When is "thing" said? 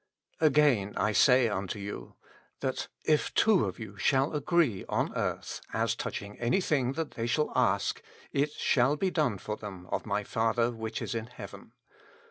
6.59-6.93